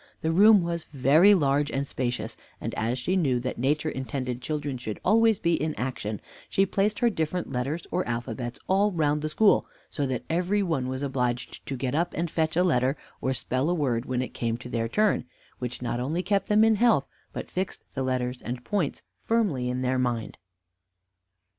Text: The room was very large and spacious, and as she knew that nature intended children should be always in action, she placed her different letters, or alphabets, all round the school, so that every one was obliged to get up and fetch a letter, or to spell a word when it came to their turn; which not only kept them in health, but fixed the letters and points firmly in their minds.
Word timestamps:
The 0.21 0.31
room 0.31 0.63
was 0.63 0.85
very 0.85 1.35
large 1.35 1.69
and 1.69 1.85
spacious, 1.85 2.35
and 2.59 2.73
as 2.73 2.97
she 2.97 3.15
knew 3.15 3.39
that 3.41 3.59
nature 3.59 3.87
intended 3.91 4.41
children 4.41 4.79
should 4.79 4.95
be 4.95 5.01
always 5.05 5.37
in 5.43 5.75
action, 5.75 6.19
she 6.49 6.65
placed 6.65 6.97
her 6.97 7.11
different 7.11 7.51
letters, 7.51 7.83
or 7.91 8.03
alphabets, 8.07 8.57
all 8.67 8.91
round 8.91 9.21
the 9.21 9.29
school, 9.29 9.67
so 9.91 10.07
that 10.07 10.23
every 10.27 10.63
one 10.63 10.87
was 10.87 11.03
obliged 11.03 11.63
to 11.67 11.75
get 11.77 11.93
up 11.93 12.15
and 12.17 12.31
fetch 12.31 12.57
a 12.57 12.63
letter, 12.63 12.97
or 13.21 13.29
to 13.29 13.35
spell 13.35 13.69
a 13.69 13.75
word 13.75 14.05
when 14.07 14.23
it 14.23 14.33
came 14.33 14.57
to 14.57 14.69
their 14.69 14.89
turn; 14.89 15.23
which 15.59 15.83
not 15.83 15.99
only 15.99 16.23
kept 16.23 16.47
them 16.47 16.63
in 16.63 16.77
health, 16.77 17.07
but 17.31 17.51
fixed 17.51 17.83
the 17.93 18.01
letters 18.01 18.41
and 18.41 18.63
points 18.65 19.03
firmly 19.27 19.69
in 19.69 19.83
their 19.83 19.99
minds. 19.99 20.39